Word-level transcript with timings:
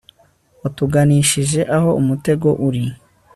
watuganishije 0.61 1.59
aho 1.75 1.89
umutego 2.01 2.49
uri 2.67 2.83